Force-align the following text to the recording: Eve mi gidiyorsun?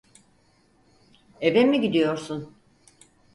Eve 1.41 1.65
mi 1.65 1.81
gidiyorsun? 1.81 2.55